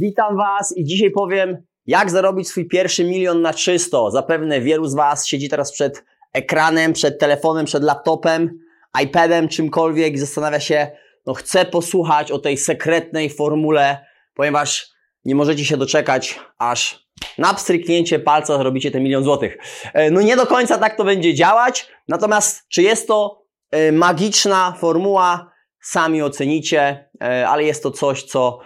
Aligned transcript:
Witam 0.00 0.36
Was 0.36 0.76
i 0.76 0.84
dzisiaj 0.84 1.10
powiem, 1.10 1.56
jak 1.86 2.10
zarobić 2.10 2.48
swój 2.48 2.68
pierwszy 2.68 3.04
milion 3.04 3.42
na 3.42 3.54
czysto. 3.54 4.10
Zapewne 4.10 4.60
wielu 4.60 4.86
z 4.86 4.94
Was 4.94 5.26
siedzi 5.26 5.48
teraz 5.48 5.72
przed 5.72 6.04
ekranem, 6.32 6.92
przed 6.92 7.18
telefonem, 7.18 7.66
przed 7.66 7.82
laptopem, 7.82 8.58
iPadem, 9.02 9.48
czymkolwiek 9.48 10.14
i 10.14 10.18
zastanawia 10.18 10.60
się, 10.60 10.90
no 11.26 11.34
chcę 11.34 11.64
posłuchać 11.64 12.32
o 12.32 12.38
tej 12.38 12.56
sekretnej 12.56 13.30
formule, 13.30 14.06
ponieważ 14.34 14.90
nie 15.24 15.34
możecie 15.34 15.64
się 15.64 15.76
doczekać, 15.76 16.40
aż 16.58 17.06
na 17.38 17.54
pstryknięcie 17.54 18.18
palca 18.18 18.58
zrobicie 18.58 18.90
te 18.90 19.00
milion 19.00 19.24
złotych. 19.24 19.58
E, 19.94 20.10
no 20.10 20.20
nie 20.20 20.36
do 20.36 20.46
końca 20.46 20.78
tak 20.78 20.96
to 20.96 21.04
będzie 21.04 21.34
działać, 21.34 21.88
natomiast 22.08 22.68
czy 22.68 22.82
jest 22.82 23.08
to 23.08 23.42
e, 23.70 23.92
magiczna 23.92 24.76
formuła, 24.80 25.52
sami 25.80 26.22
ocenicie, 26.22 27.08
e, 27.22 27.48
ale 27.48 27.64
jest 27.64 27.82
to 27.82 27.90
coś, 27.90 28.22
co 28.22 28.58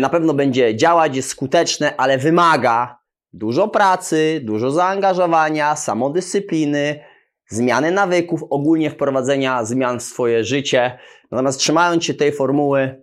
na 0.00 0.08
pewno 0.08 0.34
będzie 0.34 0.76
działać, 0.76 1.16
jest 1.16 1.28
skuteczne, 1.28 1.96
ale 1.96 2.18
wymaga 2.18 2.98
dużo 3.32 3.68
pracy, 3.68 4.40
dużo 4.44 4.70
zaangażowania, 4.70 5.76
samodyscypliny, 5.76 7.04
zmiany 7.48 7.90
nawyków, 7.90 8.40
ogólnie 8.50 8.90
wprowadzenia 8.90 9.64
zmian 9.64 10.00
w 10.00 10.02
swoje 10.02 10.44
życie. 10.44 10.98
Natomiast 11.30 11.60
trzymając 11.60 12.04
się 12.04 12.14
tej 12.14 12.32
formuły, 12.32 13.02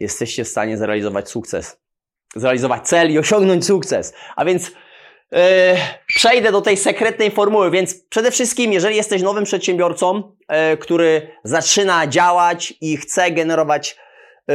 jesteście 0.00 0.44
w 0.44 0.48
stanie 0.48 0.76
zrealizować 0.76 1.28
sukces 1.28 1.84
zrealizować 2.36 2.88
cel 2.88 3.12
i 3.12 3.18
osiągnąć 3.18 3.66
sukces. 3.66 4.14
A 4.36 4.44
więc 4.44 4.70
yy, 5.32 5.38
przejdę 6.06 6.52
do 6.52 6.60
tej 6.60 6.76
sekretnej 6.76 7.30
formuły. 7.30 7.70
Więc 7.70 7.94
przede 8.08 8.30
wszystkim, 8.30 8.72
jeżeli 8.72 8.96
jesteś 8.96 9.22
nowym 9.22 9.44
przedsiębiorcą, 9.44 10.22
yy, 10.70 10.76
który 10.76 11.28
zaczyna 11.44 12.06
działać 12.06 12.74
i 12.80 12.96
chce 12.96 13.30
generować 13.30 13.96
yy, 14.48 14.54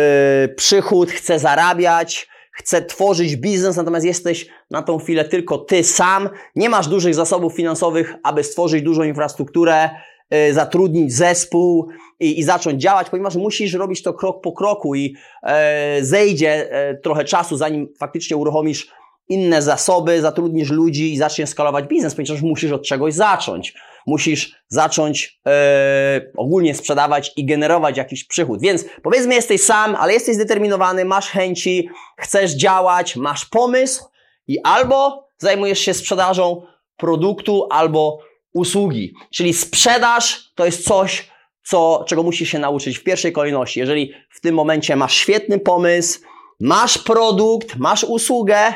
przychód, 0.56 1.12
chce 1.12 1.40
zarabiać, 1.40 2.28
chce 2.52 2.82
tworzyć 2.82 3.36
biznes, 3.36 3.78
natomiast 3.78 4.06
jesteś 4.06 4.48
na 4.72 4.82
tą 4.82 4.98
chwilę 4.98 5.26
tylko 5.26 5.58
ty 5.58 5.84
sam, 5.84 6.30
nie 6.56 6.70
masz 6.70 6.88
dużych 6.88 7.16
zasobów 7.16 7.54
finansowych, 7.54 8.16
aby 8.24 8.44
stworzyć 8.44 8.84
dużą 8.84 9.04
infrastrukturę, 9.04 9.90
Y, 10.34 10.54
zatrudnić 10.54 11.14
zespół 11.14 11.88
i, 12.20 12.40
i, 12.40 12.44
zacząć 12.44 12.82
działać, 12.82 13.10
ponieważ 13.10 13.36
musisz 13.36 13.74
robić 13.74 14.04
to 14.04 14.14
krok 14.14 14.42
po 14.42 14.52
kroku 14.52 14.96
i 14.96 15.16
e, 15.44 15.98
zejdzie 16.02 16.72
e, 16.72 16.96
trochę 16.96 17.26
czasu, 17.26 17.58
zanim 17.58 17.88
faktycznie 18.00 18.38
uruchomisz 18.38 18.92
inne 19.30 19.62
zasoby, 19.62 20.22
zatrudnisz 20.22 20.70
ludzi 20.70 21.14
i 21.14 21.18
zaczniesz 21.18 21.50
skalować 21.50 21.86
biznes, 21.88 22.16
ponieważ 22.16 22.42
musisz 22.42 22.72
od 22.72 22.84
czegoś 22.84 23.14
zacząć. 23.14 23.74
Musisz 24.08 24.56
zacząć 24.68 25.40
e, 25.48 26.32
ogólnie 26.38 26.76
sprzedawać 26.76 27.32
i 27.36 27.46
generować 27.46 27.98
jakiś 27.98 28.24
przychód. 28.24 28.62
Więc 28.62 28.86
powiedzmy, 29.04 29.36
jesteś 29.36 29.62
sam, 29.62 29.96
ale 29.96 30.14
jesteś 30.14 30.36
zdeterminowany, 30.36 31.06
masz 31.06 31.30
chęci, 31.30 31.90
chcesz 32.18 32.52
działać, 32.52 33.16
masz 33.16 33.46
pomysł 33.46 34.06
i 34.48 34.60
albo 34.64 35.28
zajmujesz 35.38 35.80
się 35.80 35.94
sprzedażą 35.94 36.62
produktu, 36.98 37.68
albo 37.72 38.20
usługi. 38.54 39.14
Czyli 39.34 39.54
sprzedaż 39.54 40.52
to 40.56 40.66
jest 40.66 40.84
coś, 40.84 41.30
co, 41.64 42.06
czego 42.08 42.24
musisz 42.24 42.50
się 42.50 42.60
nauczyć 42.60 42.98
w 42.98 43.04
pierwszej 43.04 43.32
kolejności. 43.32 43.80
Jeżeli 43.80 44.14
w 44.30 44.42
tym 44.42 44.56
momencie 44.56 44.96
masz 44.96 45.14
świetny 45.14 45.60
pomysł, 45.60 46.20
masz 46.60 46.98
produkt, 46.98 47.76
masz 47.76 48.04
usługę, 48.04 48.74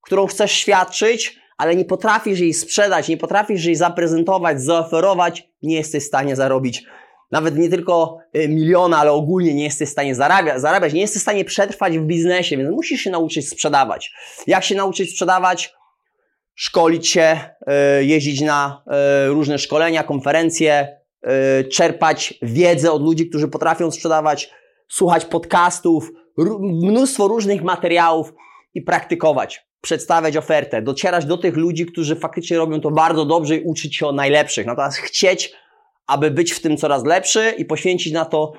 którą 0.00 0.26
chcesz 0.26 0.52
świadczyć, 0.52 1.41
ale 1.62 1.76
nie 1.76 1.84
potrafisz 1.84 2.40
jej 2.40 2.54
sprzedać, 2.54 3.08
nie 3.08 3.16
potrafisz 3.16 3.64
jej 3.64 3.74
zaprezentować, 3.74 4.62
zaoferować, 4.62 5.48
nie 5.62 5.76
jesteś 5.76 6.04
w 6.04 6.06
stanie 6.06 6.36
zarobić 6.36 6.84
nawet 7.30 7.56
nie 7.58 7.68
tylko 7.68 8.18
y, 8.36 8.48
miliona, 8.48 8.98
ale 8.98 9.12
ogólnie 9.12 9.54
nie 9.54 9.64
jesteś 9.64 9.88
w 9.88 9.92
stanie 9.92 10.14
zarabiać, 10.14 10.60
zarabiać, 10.60 10.92
nie 10.92 11.00
jesteś 11.00 11.18
w 11.18 11.22
stanie 11.22 11.44
przetrwać 11.44 11.98
w 11.98 12.02
biznesie, 12.02 12.56
więc 12.56 12.70
musisz 12.70 13.00
się 13.00 13.10
nauczyć 13.10 13.48
sprzedawać. 13.48 14.12
Jak 14.46 14.64
się 14.64 14.74
nauczyć 14.74 15.10
sprzedawać? 15.10 15.74
szkolić 16.54 17.08
się, 17.08 17.38
e, 17.66 18.04
jeździć 18.04 18.40
na 18.40 18.82
e, 18.86 19.26
różne 19.26 19.58
szkolenia, 19.58 20.02
konferencje, 20.02 21.02
czerpać 21.72 22.34
wiedzę 22.42 22.92
od 22.92 23.02
ludzi, 23.02 23.28
którzy 23.28 23.48
potrafią 23.48 23.90
sprzedawać, 23.90 24.50
słuchać 24.88 25.24
podcastów, 25.24 26.10
mnóstwo 26.60 27.28
różnych 27.28 27.62
materiałów 27.62 28.32
i 28.74 28.82
praktykować, 28.82 29.66
przedstawiać 29.82 30.36
ofertę, 30.36 30.82
docierać 30.82 31.24
do 31.24 31.38
tych 31.38 31.56
ludzi, 31.56 31.86
którzy 31.86 32.16
faktycznie 32.16 32.56
robią 32.56 32.80
to 32.80 32.90
bardzo 32.90 33.24
dobrze 33.24 33.56
i 33.56 33.60
uczyć 33.60 33.96
się 33.96 34.06
o 34.06 34.12
najlepszych. 34.12 34.66
Natomiast 34.66 34.96
chcieć, 34.96 35.52
aby 36.06 36.30
być 36.30 36.52
w 36.52 36.60
tym 36.60 36.76
coraz 36.76 37.04
lepszy 37.04 37.54
i 37.58 37.64
poświęcić 37.64 38.12
na 38.12 38.24
to 38.24 38.52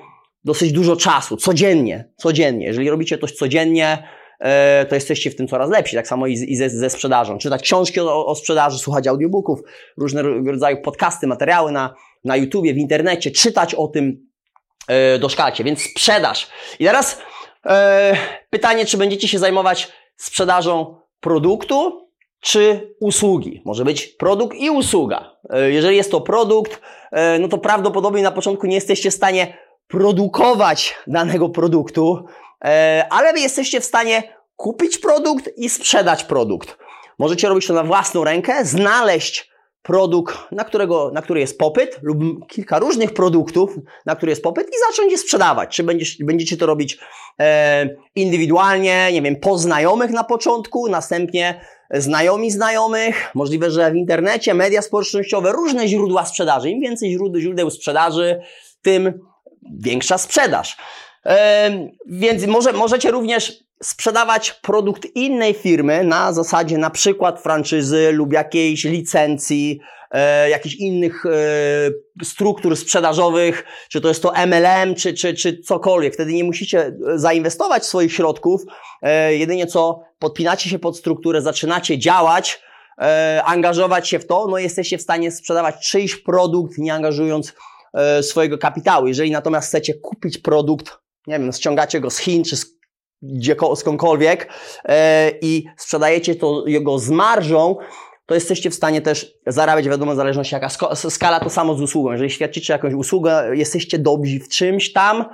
dosyć 0.44 0.72
dużo 0.72 0.96
czasu, 0.96 1.36
codziennie, 1.36 2.08
codziennie. 2.16 2.66
Jeżeli 2.66 2.90
robicie 2.90 3.18
coś 3.18 3.32
codziennie, 3.32 4.08
E, 4.44 4.86
to 4.88 4.94
jesteście 4.94 5.30
w 5.30 5.36
tym 5.36 5.48
coraz 5.48 5.70
lepsi. 5.70 5.96
Tak 5.96 6.08
samo 6.08 6.26
i, 6.26 6.56
ze, 6.56 6.70
ze, 6.70 6.90
sprzedażą. 6.90 7.38
Czytać 7.38 7.62
książki 7.62 8.00
o, 8.00 8.26
o 8.26 8.34
sprzedaży, 8.34 8.78
słuchać 8.78 9.06
audiobooków, 9.06 9.60
różne 9.96 10.22
rodzaju 10.22 10.82
podcasty, 10.82 11.26
materiały 11.26 11.72
na, 11.72 11.94
na 12.24 12.36
YouTubie, 12.36 12.74
w 12.74 12.78
internecie, 12.78 13.30
czytać 13.30 13.74
o 13.74 13.88
tym, 13.88 14.26
e, 14.88 15.18
doszkalcie. 15.18 15.64
Więc 15.64 15.82
sprzedaż. 15.82 16.48
I 16.78 16.84
teraz 16.84 17.18
e, 17.66 18.16
pytanie, 18.50 18.86
czy 18.86 18.96
będziecie 18.96 19.28
się 19.28 19.38
zajmować 19.38 19.92
sprzedażą 20.16 20.96
produktu, 21.24 22.08
czy 22.40 22.94
usługi. 23.00 23.62
Może 23.64 23.84
być 23.84 24.06
produkt 24.06 24.56
i 24.56 24.70
usługa. 24.70 25.36
E, 25.50 25.70
jeżeli 25.70 25.96
jest 25.96 26.10
to 26.10 26.20
produkt, 26.20 26.80
e, 27.12 27.38
no 27.38 27.48
to 27.48 27.58
prawdopodobnie 27.58 28.22
na 28.22 28.30
początku 28.30 28.66
nie 28.66 28.74
jesteście 28.74 29.10
w 29.10 29.14
stanie 29.14 29.56
produkować 29.88 30.94
danego 31.06 31.48
produktu, 31.48 32.24
E, 32.64 33.06
ale 33.10 33.40
jesteście 33.40 33.80
w 33.80 33.84
stanie 33.84 34.22
kupić 34.56 34.98
produkt 34.98 35.50
i 35.56 35.68
sprzedać 35.68 36.24
produkt. 36.24 36.78
Możecie 37.18 37.48
robić 37.48 37.66
to 37.66 37.74
na 37.74 37.84
własną 37.84 38.24
rękę, 38.24 38.64
znaleźć 38.64 39.50
produkt, 39.84 40.38
na, 40.52 40.64
którego, 40.64 41.10
na 41.14 41.22
który 41.22 41.40
jest 41.40 41.58
popyt, 41.58 41.98
lub 42.02 42.46
kilka 42.48 42.78
różnych 42.78 43.14
produktów, 43.14 43.76
na 44.06 44.16
który 44.16 44.30
jest 44.30 44.42
popyt 44.42 44.68
i 44.68 44.90
zacząć 44.90 45.12
je 45.12 45.18
sprzedawać. 45.18 45.76
Czy 45.76 45.82
będziesz, 45.82 46.18
będziecie 46.18 46.56
to 46.56 46.66
robić 46.66 46.98
e, 47.40 47.88
indywidualnie, 48.14 49.08
nie 49.12 49.22
wiem, 49.22 49.36
po 49.36 49.58
znajomych 49.58 50.10
na 50.10 50.24
początku, 50.24 50.88
następnie 50.88 51.60
znajomi 51.90 52.50
znajomych, 52.50 53.30
możliwe, 53.34 53.70
że 53.70 53.90
w 53.90 53.96
internecie, 53.96 54.54
media 54.54 54.82
społecznościowe, 54.82 55.52
różne 55.52 55.88
źródła 55.88 56.26
sprzedaży. 56.26 56.70
Im 56.70 56.80
więcej 56.80 57.12
źródeł, 57.12 57.40
źródeł 57.40 57.70
sprzedaży, 57.70 58.40
tym 58.82 59.12
większa 59.80 60.18
sprzedaż. 60.18 60.76
Więc 62.06 62.46
może, 62.46 62.72
możecie 62.72 63.10
również 63.10 63.63
sprzedawać 63.84 64.52
produkt 64.52 65.06
innej 65.14 65.54
firmy 65.54 66.04
na 66.04 66.32
zasadzie 66.32 66.78
na 66.78 66.90
przykład 66.90 67.42
franczyzy 67.42 68.12
lub 68.12 68.32
jakiejś 68.32 68.84
licencji, 68.84 69.80
e, 70.10 70.50
jakichś 70.50 70.74
innych 70.74 71.26
e, 71.26 72.24
struktur 72.24 72.76
sprzedażowych, 72.76 73.64
czy 73.88 74.00
to 74.00 74.08
jest 74.08 74.22
to 74.22 74.32
MLM, 74.46 74.94
czy, 74.94 75.14
czy, 75.14 75.34
czy 75.34 75.58
cokolwiek. 75.58 76.14
Wtedy 76.14 76.32
nie 76.32 76.44
musicie 76.44 76.96
zainwestować 77.14 77.86
swoich 77.86 78.12
środków, 78.12 78.62
e, 79.02 79.36
jedynie 79.36 79.66
co 79.66 80.00
podpinacie 80.18 80.70
się 80.70 80.78
pod 80.78 80.98
strukturę, 80.98 81.42
zaczynacie 81.42 81.98
działać, 81.98 82.64
angażować 83.44 84.08
się 84.08 84.18
w 84.18 84.26
to, 84.26 84.46
no 84.46 84.58
jesteście 84.58 84.98
w 84.98 85.02
stanie 85.02 85.30
sprzedawać 85.30 85.90
czyjś 85.90 86.16
produkt, 86.16 86.78
nie 86.78 86.94
angażując 86.94 87.52
swojego 88.22 88.58
kapitału. 88.58 89.06
Jeżeli 89.06 89.30
natomiast 89.30 89.68
chcecie 89.68 89.94
kupić 89.94 90.38
produkt 90.38 90.98
nie 91.26 91.38
wiem, 91.38 91.52
ściągacie 91.52 92.00
go 92.00 92.10
z 92.10 92.18
Chin 92.18 92.44
czy 92.44 92.56
z, 92.56 92.73
gdzie, 93.32 93.56
skądkolwiek 93.76 94.48
e, 94.84 95.30
i 95.42 95.64
sprzedajecie 95.76 96.34
to 96.34 96.64
jego 96.66 96.98
z 96.98 97.10
marżą, 97.10 97.76
to 98.26 98.34
jesteście 98.34 98.70
w 98.70 98.74
stanie 98.74 99.00
też 99.00 99.34
zarabiać, 99.46 99.88
wiadomo, 99.88 100.12
w 100.12 100.16
zależności 100.16 100.54
jaka 100.54 100.68
skala, 100.94 101.40
to 101.40 101.50
samo 101.50 101.74
z 101.74 101.80
usługą. 101.80 102.12
Jeżeli 102.12 102.30
świadczycie 102.30 102.72
jakąś 102.72 102.94
usługę, 102.94 103.50
jesteście 103.52 103.98
dobrzy 103.98 104.40
w 104.40 104.48
czymś 104.48 104.92
tam, 104.92 105.24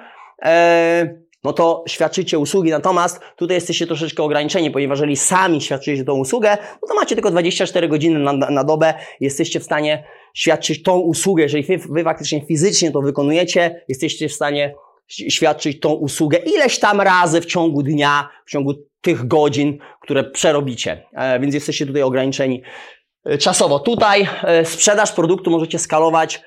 e, 0.42 1.20
no 1.44 1.52
to 1.52 1.84
świadczycie 1.88 2.38
usługi, 2.38 2.70
natomiast 2.70 3.20
tutaj 3.36 3.54
jesteście 3.54 3.86
troszeczkę 3.86 4.22
ograniczeni, 4.22 4.70
ponieważ 4.70 4.98
jeżeli 4.98 5.16
sami 5.16 5.60
świadczycie 5.60 6.04
tą 6.04 6.14
usługę, 6.14 6.58
no 6.82 6.88
to 6.88 6.94
macie 6.94 7.14
tylko 7.14 7.30
24 7.30 7.88
godziny 7.88 8.18
na, 8.18 8.32
na 8.32 8.64
dobę, 8.64 8.94
jesteście 9.20 9.60
w 9.60 9.64
stanie 9.64 10.04
świadczyć 10.34 10.82
tą 10.82 10.98
usługę, 10.98 11.42
jeżeli 11.42 11.62
wy, 11.62 11.78
wy 11.78 12.04
faktycznie 12.04 12.46
fizycznie 12.46 12.90
to 12.90 13.00
wykonujecie, 13.00 13.84
jesteście 13.88 14.28
w 14.28 14.32
stanie 14.32 14.74
świadczyć 15.10 15.80
tą 15.80 15.92
usługę 15.92 16.38
ileś 16.38 16.78
tam 16.78 17.00
razy 17.00 17.40
w 17.40 17.46
ciągu 17.46 17.82
dnia, 17.82 18.28
w 18.46 18.50
ciągu 18.50 18.74
tych 19.00 19.28
godzin, 19.28 19.78
które 20.00 20.24
przerobicie. 20.24 21.06
E, 21.12 21.40
więc 21.40 21.54
jesteście 21.54 21.86
tutaj 21.86 22.02
ograniczeni 22.02 22.62
e, 23.24 23.38
czasowo. 23.38 23.78
Tutaj 23.78 24.28
e, 24.42 24.64
sprzedaż 24.64 25.12
produktu 25.12 25.50
możecie 25.50 25.78
skalować 25.78 26.42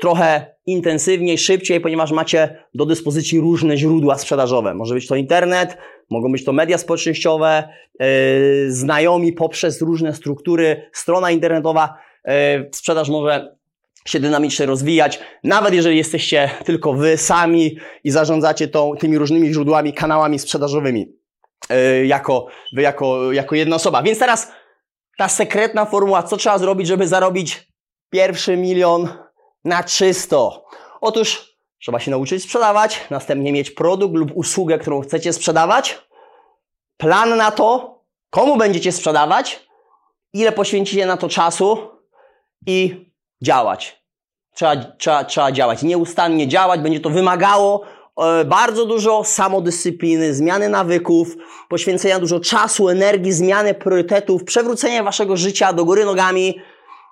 trochę 0.00 0.54
intensywniej, 0.66 1.38
szybciej, 1.38 1.80
ponieważ 1.80 2.10
macie 2.10 2.64
do 2.74 2.86
dyspozycji 2.86 3.40
różne 3.40 3.76
źródła 3.76 4.18
sprzedażowe. 4.18 4.74
Może 4.74 4.94
być 4.94 5.06
to 5.06 5.16
internet, 5.16 5.76
mogą 6.10 6.32
być 6.32 6.44
to 6.44 6.52
media 6.52 6.78
społecznościowe, 6.78 7.68
znajomi 8.68 9.32
poprzez 9.32 9.82
różne 9.82 10.14
struktury, 10.14 10.90
strona 10.92 11.30
internetowa. 11.30 11.94
Sprzedaż 12.72 13.08
może 13.08 13.56
się 14.06 14.20
dynamicznie 14.20 14.66
rozwijać, 14.66 15.20
nawet 15.44 15.74
jeżeli 15.74 15.96
jesteście 15.96 16.50
tylko 16.64 16.92
wy 16.92 17.16
sami 17.16 17.78
i 18.04 18.10
zarządzacie 18.10 18.68
tą, 18.68 18.96
tymi 18.96 19.18
różnymi 19.18 19.52
źródłami, 19.52 19.92
kanałami 19.92 20.38
sprzedażowymi. 20.38 21.20
yy, 21.70 22.06
jako, 22.06 22.46
wy 22.72 22.82
jako, 22.82 23.32
jako 23.32 23.54
jedna 23.54 23.76
osoba. 23.76 24.02
Więc 24.02 24.18
teraz 24.18 24.52
ta 25.18 25.28
sekretna 25.28 25.84
formuła, 25.84 26.22
co 26.22 26.36
trzeba 26.36 26.58
zrobić, 26.58 26.86
żeby 26.86 27.08
zarobić 27.08 27.68
pierwszy 28.10 28.56
milion 28.56 29.08
na 29.64 29.84
czysto. 29.84 30.64
Otóż 31.00 31.56
trzeba 31.78 32.00
się 32.00 32.10
nauczyć 32.10 32.42
sprzedawać, 32.42 33.00
następnie 33.10 33.52
mieć 33.52 33.70
produkt 33.70 34.14
lub 34.14 34.30
usługę, 34.34 34.78
którą 34.78 35.00
chcecie 35.00 35.32
sprzedawać, 35.32 35.98
plan 36.96 37.36
na 37.36 37.50
to, 37.50 37.98
komu 38.30 38.56
będziecie 38.56 38.92
sprzedawać, 38.92 39.66
ile 40.32 40.52
poświęcicie 40.52 41.06
na 41.06 41.16
to 41.16 41.28
czasu 41.28 41.78
i 42.66 43.09
działać. 43.42 44.00
Trzeba, 44.54 44.76
trzeba, 44.76 45.24
trzeba 45.24 45.52
działać, 45.52 45.82
nieustannie 45.82 46.48
działać, 46.48 46.80
będzie 46.80 47.00
to 47.00 47.10
wymagało 47.10 47.82
e, 48.16 48.44
bardzo 48.44 48.86
dużo 48.86 49.24
samodyscypliny, 49.24 50.34
zmiany 50.34 50.68
nawyków, 50.68 51.36
poświęcenia 51.68 52.20
dużo 52.20 52.40
czasu, 52.40 52.88
energii, 52.88 53.32
zmiany 53.32 53.74
priorytetów, 53.74 54.44
przewrócenia 54.44 55.02
waszego 55.02 55.36
życia 55.36 55.72
do 55.72 55.84
góry 55.84 56.04
nogami, 56.04 56.60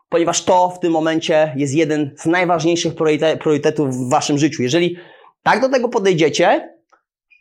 ponieważ 0.08 0.44
to 0.44 0.70
w 0.70 0.80
tym 0.80 0.92
momencie 0.92 1.52
jest 1.56 1.74
jeden 1.74 2.14
z 2.16 2.26
najważniejszych 2.26 2.94
priorytetów 3.40 3.96
w 3.96 4.10
waszym 4.10 4.38
życiu. 4.38 4.62
Jeżeli 4.62 4.96
tak 5.42 5.60
do 5.60 5.68
tego 5.68 5.88
podejdziecie, 5.88 6.74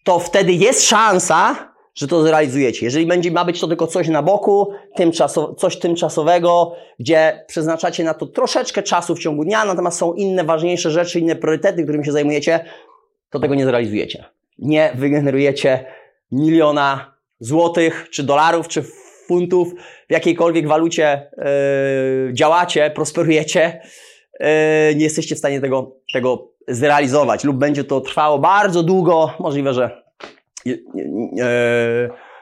to 0.03 0.19
wtedy 0.19 0.53
jest 0.53 0.83
szansa, 0.83 1.73
że 1.97 2.07
to 2.07 2.23
zrealizujecie. 2.23 2.85
Jeżeli 2.85 3.05
będzie, 3.05 3.31
ma 3.31 3.45
być 3.45 3.59
to 3.59 3.67
tylko 3.67 3.87
coś 3.87 4.07
na 4.07 4.23
boku, 4.23 4.71
tymczaso, 4.95 5.53
coś 5.53 5.79
tymczasowego, 5.79 6.75
gdzie 6.99 7.45
przeznaczacie 7.47 8.03
na 8.03 8.13
to 8.13 8.25
troszeczkę 8.25 8.83
czasu 8.83 9.15
w 9.15 9.19
ciągu 9.19 9.43
dnia, 9.43 9.65
natomiast 9.65 9.97
są 9.97 10.13
inne 10.13 10.43
ważniejsze 10.43 10.91
rzeczy, 10.91 11.19
inne 11.19 11.35
priorytety, 11.35 11.83
którymi 11.83 12.05
się 12.05 12.11
zajmujecie, 12.11 12.65
to 13.29 13.39
tego 13.39 13.55
nie 13.55 13.65
zrealizujecie. 13.65 14.25
Nie 14.59 14.91
wygenerujecie 14.95 15.85
miliona 16.31 17.13
złotych, 17.39 18.07
czy 18.11 18.23
dolarów, 18.23 18.67
czy 18.67 18.83
funtów, 19.27 19.73
w 20.09 20.13
jakiejkolwiek 20.13 20.67
walucie 20.67 21.31
yy, 22.27 22.33
działacie, 22.33 22.91
prosperujecie, 22.95 23.81
yy, 24.39 24.47
nie 24.95 25.03
jesteście 25.03 25.35
w 25.35 25.39
stanie 25.39 25.61
tego, 25.61 25.95
tego 26.13 26.51
zrealizować 26.67 27.43
lub 27.43 27.57
będzie 27.57 27.83
to 27.83 28.01
trwało 28.01 28.39
bardzo 28.39 28.83
długo, 28.83 29.33
możliwe, 29.39 29.73
że 29.73 30.06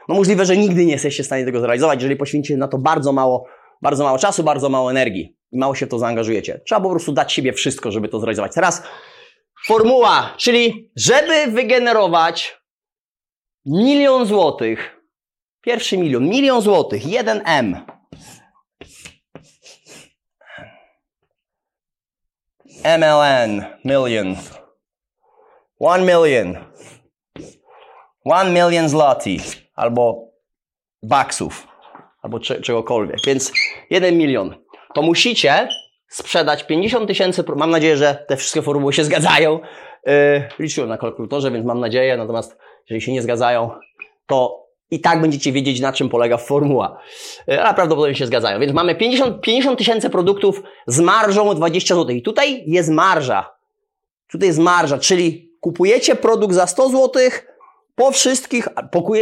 no 0.10 0.16
możliwe, 0.16 0.45
że 0.45 0.57
nigdy 0.57 0.86
nie 0.86 0.92
jesteście 0.92 1.24
w 1.24 1.25
stanie 1.25 1.45
tego 1.45 1.60
zrealizować, 1.60 2.00
jeżeli 2.00 2.16
poświęcicie 2.16 2.57
na 2.57 2.68
to 2.68 2.77
bardzo 2.77 3.13
mało, 3.13 3.45
bardzo 3.81 4.04
mało 4.04 4.18
czasu, 4.18 4.44
bardzo 4.44 4.69
mało 4.69 4.92
energii 4.92 5.38
i 5.51 5.57
mało 5.57 5.75
się 5.75 5.86
w 5.86 5.89
to 5.89 6.00
zaangażujecie. 6.00 6.62
Trzeba 6.66 6.81
po 6.81 6.89
prostu 6.89 7.12
dać 7.12 7.33
siebie 7.33 7.54
wszystko, 7.54 7.92
żeby 7.92 8.10
to 8.10 8.19
zrealizować. 8.19 8.54
Teraz 8.54 8.83
formuła, 9.68 10.33
czyli 10.38 10.92
żeby 10.95 11.51
wygenerować 11.51 12.62
milion 13.66 14.25
złotych, 14.25 14.95
Pierwszy 15.66 15.98
milion. 15.98 16.30
Milion 16.30 16.62
złotych. 16.62 17.04
1M. 17.04 17.81
MLN. 22.83 23.66
Million. 23.86 24.36
One 25.80 26.06
million. 26.06 26.57
One 28.25 28.51
million 28.51 28.89
zloty. 28.89 29.38
Albo 29.75 30.31
baksów. 31.04 31.68
Albo 32.22 32.39
czegokolwiek. 32.39 33.18
Więc 33.25 33.51
1 33.89 34.18
milion. 34.18 34.56
To 34.94 35.01
musicie 35.01 35.68
sprzedać 36.07 36.63
50 36.63 37.07
tysięcy. 37.07 37.44
Mam 37.56 37.72
nadzieję, 37.72 37.98
że 37.98 38.25
te 38.27 38.38
wszystkie 38.38 38.62
formuły 38.62 38.94
się 38.94 39.04
zgadzają. 39.04 39.60
Yy, 40.06 40.13
liczyłem 40.60 40.89
na 40.89 40.98
kalkulatorze, 40.98 41.51
więc 41.51 41.66
mam 41.66 41.80
nadzieję. 41.80 42.18
Natomiast 42.18 42.57
jeżeli 42.89 43.01
się 43.01 43.13
nie 43.13 43.22
zgadzają, 43.22 43.72
to 44.25 44.66
i 44.92 45.00
tak 45.00 45.21
będziecie 45.21 45.51
wiedzieć, 45.51 45.80
na 45.80 45.94
czym 45.94 46.10
polega 46.10 46.38
formuła. 46.38 47.00
E, 47.48 47.63
ale 47.63 47.74
prawdopodobnie 47.74 48.16
się 48.16 48.25
zgadzają. 48.25 48.60
Więc 48.60 48.74
mamy 48.74 48.95
50, 48.95 49.42
50 49.42 49.78
tysięcy 49.78 50.10
produktów 50.10 50.63
z 50.88 51.00
marżą 51.00 51.56
20 51.56 51.95
zł. 51.95 52.16
I 52.16 52.21
tutaj 52.21 52.63
jest 52.68 52.89
marża. 52.89 53.56
Tutaj 54.31 54.48
jest 54.48 54.60
marża, 54.60 54.98
czyli 54.98 55.51
kupujecie 55.60 56.16
produkt 56.16 56.54
za 56.54 56.68
100 56.68 56.89
zł, 56.89 57.21
po 57.95 58.12
wszystkich, 58.12 58.68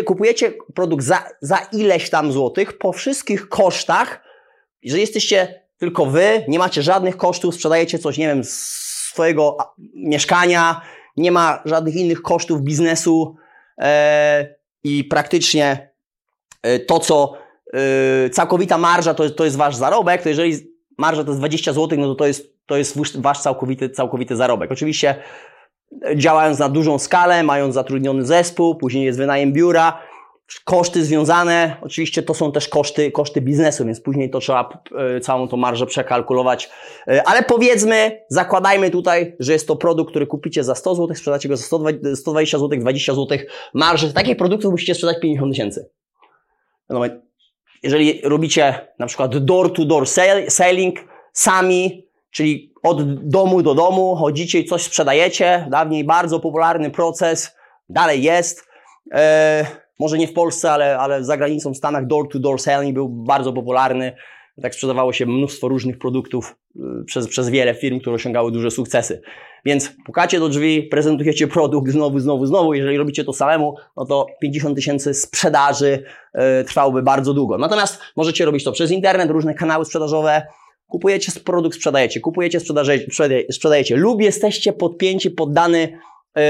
kupujecie 0.05 0.53
produkt 0.75 1.05
za, 1.05 1.23
za 1.41 1.57
ileś 1.57 2.09
tam 2.09 2.31
złotych, 2.31 2.77
po 2.77 2.93
wszystkich 2.93 3.49
kosztach, 3.49 4.23
jeżeli 4.81 5.01
jesteście 5.01 5.63
tylko 5.77 6.05
wy, 6.05 6.45
nie 6.47 6.59
macie 6.59 6.81
żadnych 6.81 7.17
kosztów, 7.17 7.55
sprzedajecie 7.55 7.99
coś, 7.99 8.17
nie 8.17 8.27
wiem, 8.27 8.43
z 8.43 8.83
swojego 9.11 9.57
mieszkania, 9.95 10.81
nie 11.17 11.31
ma 11.31 11.61
żadnych 11.65 11.95
innych 11.95 12.21
kosztów 12.21 12.61
biznesu, 12.61 13.35
e, 13.77 14.55
i 14.83 15.03
praktycznie 15.03 15.89
e, 16.61 16.79
to, 16.79 16.99
co 16.99 17.33
yy, 17.73 18.29
całkowita 18.29 18.77
marża 18.77 19.13
to, 19.13 19.29
to 19.29 19.45
jest 19.45 19.57
wasz 19.57 19.75
zarobek, 19.75 20.21
to 20.21 20.29
jeżeli 20.29 20.57
marża 20.97 21.23
to 21.23 21.29
jest 21.29 21.39
20 21.39 21.73
zł, 21.73 21.99
no 21.99 22.07
to 22.07 22.15
to 22.15 22.27
jest, 22.27 22.65
to 22.65 22.77
jest 22.77 23.21
wasz 23.21 23.39
całkowity, 23.39 23.89
całkowity 23.89 24.35
zarobek. 24.35 24.71
Oczywiście 24.71 25.15
działając 26.15 26.59
na 26.59 26.69
dużą 26.69 26.99
skalę, 26.99 27.43
mając 27.43 27.73
zatrudniony 27.73 28.25
zespół, 28.25 28.75
później 28.75 29.05
jest 29.05 29.17
wynajem 29.17 29.53
biura, 29.53 29.99
koszty 30.63 31.05
związane, 31.05 31.77
oczywiście 31.81 32.23
to 32.23 32.33
są 32.33 32.51
też 32.51 32.67
koszty, 32.67 33.11
koszty 33.11 33.41
biznesu, 33.41 33.85
więc 33.85 34.01
później 34.01 34.29
to 34.29 34.39
trzeba 34.39 34.83
e, 35.15 35.19
całą 35.19 35.47
tą 35.47 35.57
marżę 35.57 35.85
przekalkulować. 35.85 36.69
E, 37.07 37.27
ale 37.27 37.43
powiedzmy, 37.43 38.25
zakładajmy 38.29 38.91
tutaj, 38.91 39.35
że 39.39 39.53
jest 39.53 39.67
to 39.67 39.75
produkt, 39.75 40.09
który 40.09 40.27
kupicie 40.27 40.63
za 40.63 40.75
100 40.75 40.95
zł, 40.95 41.15
sprzedacie 41.15 41.49
go 41.49 41.57
za 41.57 41.63
120 42.15 42.57
zł, 42.57 42.79
20 42.79 43.13
zł 43.13 43.37
marży. 43.73 44.13
Takich 44.13 44.37
produktów 44.37 44.71
musicie 44.71 44.95
sprzedać 44.95 45.19
50 45.21 45.51
tysięcy. 45.51 45.89
Jeżeli 47.83 48.21
robicie 48.23 48.87
na 48.99 49.05
przykład 49.05 49.37
door-to-door 49.37 50.07
selling 50.47 50.99
sami, 51.33 52.07
czyli 52.33 52.73
od 52.83 53.27
domu 53.27 53.61
do 53.61 53.75
domu, 53.75 54.15
chodzicie 54.15 54.59
i 54.59 54.65
coś 54.65 54.81
sprzedajecie, 54.81 55.67
dawniej 55.71 56.03
bardzo 56.03 56.39
popularny 56.39 56.91
proces, 56.91 57.55
dalej 57.89 58.23
jest. 58.23 58.67
Yy, 59.11 59.19
może 59.99 60.17
nie 60.17 60.27
w 60.27 60.33
Polsce, 60.33 60.71
ale, 60.71 60.97
ale 60.97 61.23
za 61.23 61.37
granicą 61.37 61.73
w 61.73 61.77
Stanach 61.77 62.07
door-to-door 62.07 62.61
selling 62.61 62.93
był 62.93 63.09
bardzo 63.09 63.53
popularny. 63.53 64.15
Tak 64.61 64.75
sprzedawało 64.75 65.13
się 65.13 65.25
mnóstwo 65.25 65.67
różnych 65.67 65.97
produktów 65.97 66.55
y, 66.75 66.79
przez, 67.05 67.27
przez 67.27 67.49
wiele 67.49 67.75
firm, 67.75 67.99
które 67.99 68.15
osiągały 68.15 68.51
duże 68.51 68.71
sukcesy. 68.71 69.21
Więc 69.65 69.95
pukacie 70.05 70.39
do 70.39 70.49
drzwi, 70.49 70.83
prezentujecie 70.83 71.47
produkt 71.47 71.91
znowu, 71.91 72.19
znowu, 72.19 72.45
znowu. 72.45 72.73
Jeżeli 72.73 72.97
robicie 72.97 73.23
to 73.23 73.33
samemu, 73.33 73.75
no 73.97 74.05
to 74.05 74.25
50 74.41 74.75
tysięcy 74.75 75.13
sprzedaży 75.13 76.03
y, 76.61 76.63
trwałoby 76.63 77.03
bardzo 77.03 77.33
długo. 77.33 77.57
Natomiast 77.57 77.99
możecie 78.15 78.45
robić 78.45 78.63
to 78.63 78.71
przez 78.71 78.91
internet, 78.91 79.29
różne 79.29 79.53
kanały 79.53 79.85
sprzedażowe. 79.85 80.47
Kupujecie 80.93 81.31
produkt, 81.45 81.75
sprzedajecie, 81.75 82.19
kupujecie, 82.19 82.59
sprzedajecie. 83.51 83.95
Lub 83.95 84.21
jesteście 84.21 84.73
podpięci 84.73 85.31
pod 85.31 85.53
dany, 85.53 85.99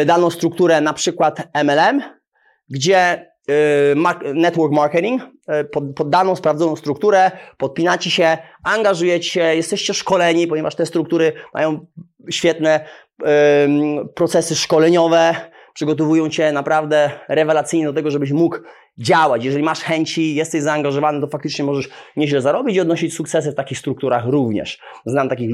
y, 0.02 0.06
daną 0.06 0.30
strukturę, 0.30 0.82
na 0.82 0.94
przykład 0.94 1.48
MLM, 1.54 2.02
gdzie 2.70 3.34
Y, 3.50 4.34
network 4.34 4.74
marketing, 4.74 5.22
y, 5.22 5.66
pod, 5.66 5.84
pod 5.96 6.10
daną, 6.10 6.36
sprawdzoną 6.36 6.76
strukturę, 6.76 7.32
podpinacie 7.58 8.12
się, 8.12 8.38
angażujecie 8.64 9.30
się, 9.30 9.42
jesteście 9.42 9.94
szkoleni, 9.94 10.48
ponieważ 10.48 10.76
te 10.76 10.86
struktury 10.86 11.34
mają 11.54 11.86
świetne 12.32 12.86
procesy 14.16 14.56
szkoleniowe, 14.56 15.36
przygotowują 15.74 16.30
Cię 16.30 16.52
naprawdę 16.52 17.12
rewelacyjnie 17.30 17.86
do 17.86 17.94
tego, 17.94 18.12
żebyś 18.12 18.32
mógł 18.32 18.58
działać. 18.98 19.46
Jeżeli 19.46 19.64
masz 19.64 19.80
chęci, 19.80 20.36
jesteś 20.36 20.62
zaangażowany, 20.62 21.22
to 21.22 21.28
faktycznie 21.28 21.66
możesz 21.66 21.90
nieźle 22.16 22.42
zarobić 22.42 22.76
i 22.76 22.82
odnosić 22.82 23.14
sukcesy 23.14 23.52
w 23.52 23.56
takich 23.56 23.78
strukturach 23.78 24.26
również. 24.26 24.80
Znam 25.06 25.30
takich, 25.30 25.50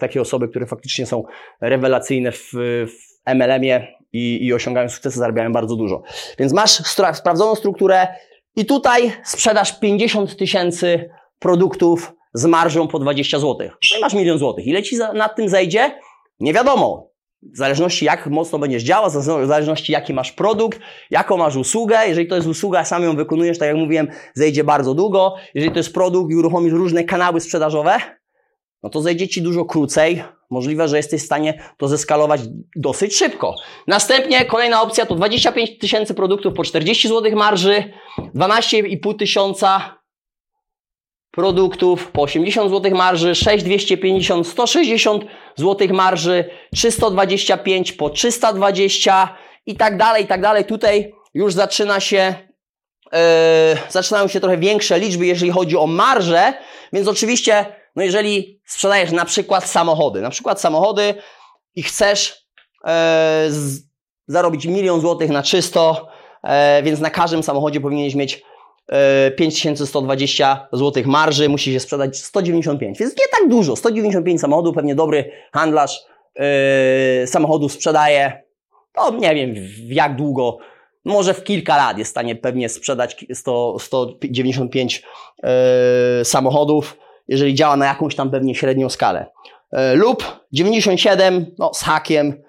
takie 0.00 0.20
osoby, 0.20 0.48
które 0.48 0.66
faktycznie 0.66 1.06
są 1.06 1.24
rewelacyjne 1.60 2.32
w, 2.32 2.50
w 2.86 3.34
MLM-ie 3.34 3.86
i, 4.12 4.46
i 4.46 4.54
osiągają 4.54 4.88
sukcesy, 4.88 5.18
zarabiają 5.18 5.52
bardzo 5.52 5.76
dużo. 5.76 6.02
Więc 6.38 6.52
masz 6.52 6.70
sprawdzoną 7.16 7.54
strukturę 7.54 8.06
i 8.56 8.66
tutaj 8.66 9.12
sprzedasz 9.24 9.80
50 9.80 10.36
tysięcy 10.36 11.10
produktów 11.38 12.12
z 12.34 12.46
marżą 12.46 12.88
po 12.88 12.98
20 12.98 13.38
zł. 13.38 13.68
No 13.92 13.98
i 13.98 14.00
masz 14.00 14.14
milion 14.14 14.38
złotych. 14.38 14.66
Ile 14.66 14.82
ci 14.82 14.96
za, 14.96 15.12
nad 15.12 15.36
tym 15.36 15.48
zejdzie? 15.48 15.98
Nie 16.40 16.52
wiadomo. 16.52 17.13
W 17.52 17.56
zależności 17.56 18.04
jak 18.04 18.26
mocno 18.26 18.58
będziesz 18.58 18.82
działał, 18.82 19.10
w 19.10 19.46
zależności 19.46 19.92
jaki 19.92 20.14
masz 20.14 20.32
produkt, 20.32 20.80
jaką 21.10 21.36
masz 21.36 21.56
usługę. 21.56 21.98
Jeżeli 22.06 22.28
to 22.28 22.36
jest 22.36 22.48
usługa, 22.48 22.84
sam 22.84 23.02
ją 23.02 23.16
wykonujesz, 23.16 23.58
tak 23.58 23.68
jak 23.68 23.76
mówiłem, 23.76 24.08
zejdzie 24.34 24.64
bardzo 24.64 24.94
długo. 24.94 25.34
Jeżeli 25.54 25.72
to 25.72 25.78
jest 25.78 25.94
produkt 25.94 26.32
i 26.32 26.36
uruchomisz 26.36 26.72
różne 26.72 27.04
kanały 27.04 27.40
sprzedażowe, 27.40 27.96
no 28.82 28.90
to 28.90 29.00
zejdzie 29.00 29.28
Ci 29.28 29.42
dużo 29.42 29.64
krócej. 29.64 30.24
Możliwe, 30.50 30.88
że 30.88 30.96
jesteś 30.96 31.22
w 31.22 31.24
stanie 31.24 31.62
to 31.78 31.88
zeskalować 31.88 32.40
dosyć 32.76 33.16
szybko. 33.16 33.54
Następnie 33.86 34.44
kolejna 34.44 34.82
opcja 34.82 35.06
to 35.06 35.14
25 35.14 35.78
tysięcy 35.78 36.14
produktów 36.14 36.54
po 36.54 36.64
40 36.64 37.08
zł 37.08 37.36
marży, 37.36 37.92
12,5 38.34 39.18
tysiąca 39.18 39.98
produktów 41.34 42.10
po 42.10 42.22
80 42.22 42.70
zł 42.70 42.94
marży, 42.94 43.34
6250, 43.34 44.48
160 44.48 45.24
zł 45.56 45.88
marży, 45.90 46.44
325 46.72 47.92
po 47.92 48.10
320 48.10 49.36
i 49.66 49.76
tak 49.76 49.96
dalej, 49.96 50.24
i 50.24 50.26
tak 50.26 50.40
dalej. 50.40 50.64
Tutaj 50.64 51.14
już 51.34 51.54
zaczyna 51.54 52.00
się 52.00 52.34
yy, 53.12 53.18
zaczynają 53.88 54.28
się 54.28 54.40
trochę 54.40 54.58
większe 54.58 54.98
liczby, 54.98 55.26
jeżeli 55.26 55.50
chodzi 55.50 55.76
o 55.76 55.86
marżę, 55.86 56.52
więc 56.92 57.08
oczywiście, 57.08 57.66
no 57.96 58.02
jeżeli 58.02 58.60
sprzedajesz 58.66 59.12
na 59.12 59.24
przykład 59.24 59.70
samochody, 59.70 60.20
na 60.20 60.30
przykład 60.30 60.60
samochody 60.60 61.14
i 61.74 61.82
chcesz 61.82 62.46
yy, 62.84 62.90
z, 63.50 63.82
zarobić 64.26 64.66
milion 64.66 65.00
złotych 65.00 65.30
na 65.30 65.42
czysto, 65.42 66.08
yy, 66.44 66.50
więc 66.82 67.00
na 67.00 67.10
każdym 67.10 67.42
samochodzie 67.42 67.80
powinieneś 67.80 68.14
mieć 68.14 68.42
5120 69.36 70.68
zł 70.72 71.02
marży, 71.06 71.48
musi 71.48 71.72
się 71.72 71.80
sprzedać 71.80 72.18
195, 72.18 72.98
więc 72.98 73.12
nie 73.12 73.28
tak 73.38 73.48
dużo, 73.48 73.76
195 73.76 74.40
samochodów, 74.40 74.74
pewnie 74.74 74.94
dobry 74.94 75.30
handlarz 75.52 76.00
yy, 77.20 77.26
samochodów 77.26 77.72
sprzedaje, 77.72 78.42
to 78.92 79.10
nie 79.10 79.34
wiem 79.34 79.54
w 79.54 79.92
jak 79.92 80.16
długo, 80.16 80.58
może 81.04 81.34
w 81.34 81.44
kilka 81.44 81.76
lat 81.76 81.98
jest 81.98 82.08
w 82.08 82.10
stanie 82.10 82.36
pewnie 82.36 82.68
sprzedać 82.68 83.26
100, 83.34 83.78
195 83.78 85.02
yy, 85.42 86.24
samochodów, 86.24 86.96
jeżeli 87.28 87.54
działa 87.54 87.76
na 87.76 87.86
jakąś 87.86 88.14
tam 88.14 88.30
pewnie 88.30 88.54
średnią 88.54 88.88
skalę. 88.90 89.26
Yy, 89.72 89.94
lub 89.94 90.40
97, 90.52 91.46
no 91.58 91.74
z 91.74 91.80
hakiem, 91.80 92.44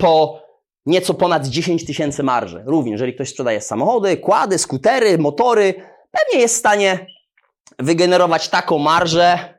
po 0.00 0.40
nieco 0.86 1.14
ponad 1.14 1.46
10 1.46 1.86
tysięcy 1.86 2.22
marży. 2.22 2.62
Również, 2.66 2.92
jeżeli 2.92 3.14
ktoś 3.14 3.28
sprzedaje 3.28 3.60
samochody, 3.60 4.16
kłady, 4.16 4.58
skutery, 4.58 5.18
motory, 5.18 5.74
pewnie 6.10 6.40
jest 6.42 6.54
w 6.54 6.58
stanie 6.58 7.06
wygenerować 7.78 8.48
taką 8.48 8.78
marżę, 8.78 9.54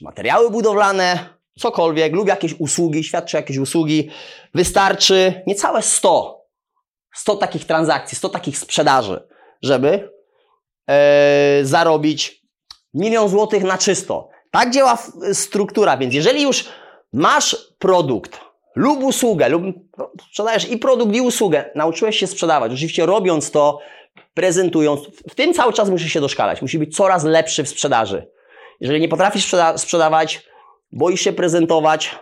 materiały 0.00 0.50
budowlane, 0.50 1.34
cokolwiek, 1.58 2.12
lub 2.12 2.28
jakieś 2.28 2.54
usługi, 2.58 3.04
świadczy 3.04 3.36
jakieś 3.36 3.56
usługi, 3.56 4.10
wystarczy 4.54 5.42
niecałe 5.46 5.82
100, 5.82 6.44
100 7.14 7.36
takich 7.36 7.64
transakcji, 7.64 8.16
100 8.16 8.28
takich 8.28 8.58
sprzedaży, 8.58 9.28
żeby 9.62 10.10
e, 10.90 11.60
zarobić 11.62 12.42
milion 12.94 13.28
złotych 13.28 13.64
na 13.64 13.78
czysto. 13.78 14.28
Tak 14.50 14.70
działa 14.70 14.98
struktura, 15.32 15.96
więc 15.96 16.14
jeżeli 16.14 16.42
już 16.42 16.64
masz 17.12 17.56
produkt 17.78 18.40
lub 18.74 19.02
usługę, 19.02 19.48
lub 19.48 19.62
no, 19.98 20.10
sprzedajesz 20.28 20.70
i 20.70 20.78
produkt, 20.78 21.14
i 21.14 21.20
usługę, 21.20 21.70
nauczyłeś 21.74 22.18
się 22.18 22.26
sprzedawać, 22.26 22.72
oczywiście 22.72 23.06
robiąc 23.06 23.50
to, 23.50 23.78
prezentując, 24.34 25.00
w 25.30 25.34
tym 25.34 25.54
cały 25.54 25.72
czas 25.72 25.90
musisz 25.90 26.12
się 26.12 26.20
doszkalać, 26.20 26.62
musi 26.62 26.78
być 26.78 26.96
coraz 26.96 27.24
lepszy 27.24 27.64
w 27.64 27.68
sprzedaży. 27.68 28.26
Jeżeli 28.80 29.00
nie 29.00 29.08
potrafisz 29.08 29.44
sprzeda 29.44 29.78
sprzedawać, 29.78 30.42
boisz 30.92 31.20
się 31.20 31.32
prezentować 31.32 32.18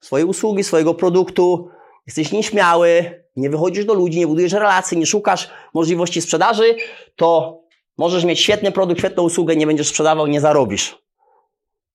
swoje 0.00 0.26
usługi, 0.26 0.64
swojego 0.64 0.94
produktu, 0.94 1.68
jesteś 2.06 2.32
nieśmiały, 2.32 3.20
nie 3.36 3.50
wychodzisz 3.50 3.84
do 3.84 3.94
ludzi, 3.94 4.18
nie 4.18 4.26
budujesz 4.26 4.52
relacji, 4.52 4.98
nie 4.98 5.06
szukasz 5.06 5.50
możliwości 5.74 6.20
sprzedaży, 6.20 6.76
to 7.16 7.60
możesz 7.98 8.24
mieć 8.24 8.40
świetny 8.40 8.72
produkt, 8.72 9.00
świetną 9.00 9.22
usługę, 9.22 9.56
nie 9.56 9.66
będziesz 9.66 9.88
sprzedawał, 9.88 10.26
nie 10.26 10.40
zarobisz. 10.40 10.98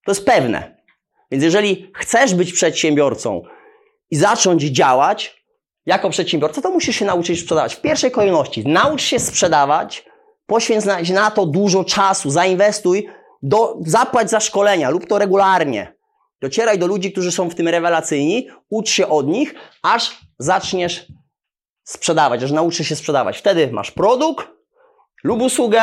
To 0.05 0.11
jest 0.11 0.25
pewne. 0.25 0.75
Więc 1.31 1.43
jeżeli 1.43 1.91
chcesz 1.95 2.35
być 2.35 2.53
przedsiębiorcą 2.53 3.41
i 4.11 4.15
zacząć 4.15 4.63
działać 4.63 5.45
jako 5.85 6.09
przedsiębiorca, 6.09 6.61
to 6.61 6.71
musisz 6.71 6.95
się 6.95 7.05
nauczyć 7.05 7.39
sprzedawać. 7.39 7.75
W 7.75 7.81
pierwszej 7.81 8.11
kolejności 8.11 8.67
naucz 8.67 9.01
się 9.01 9.19
sprzedawać, 9.19 10.05
poświęć 10.45 10.85
na 11.09 11.31
to 11.31 11.45
dużo 11.45 11.83
czasu, 11.83 12.29
zainwestuj, 12.29 13.07
do, 13.43 13.77
zapłać 13.85 14.29
za 14.29 14.39
szkolenia, 14.39 14.89
lub 14.89 15.07
to 15.07 15.19
regularnie. 15.19 15.95
Docieraj 16.41 16.79
do 16.79 16.87
ludzi, 16.87 17.11
którzy 17.11 17.31
są 17.31 17.49
w 17.49 17.55
tym 17.55 17.67
rewelacyjni, 17.67 18.47
ucz 18.69 18.89
się 18.89 19.07
od 19.07 19.27
nich, 19.27 19.55
aż 19.81 20.17
zaczniesz 20.39 21.07
sprzedawać, 21.83 22.43
aż 22.43 22.51
nauczysz 22.51 22.87
się 22.87 22.95
sprzedawać. 22.95 23.37
Wtedy 23.37 23.71
masz 23.71 23.91
produkt 23.91 24.47
lub 25.23 25.41
usługę, 25.41 25.81